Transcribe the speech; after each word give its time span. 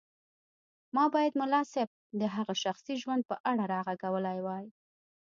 ما 0.95 1.05
بايد 1.13 1.33
ملا 1.41 1.61
صيب 1.73 1.89
د 2.19 2.21
هغه 2.35 2.53
شخصي 2.63 2.93
ژوند 3.01 3.21
په 3.29 3.35
اړه 3.51 3.63
راغږولی 3.73 4.39
وای. 4.41 4.65